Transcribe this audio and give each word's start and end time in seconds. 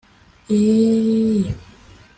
Eeeh 0.55 1.45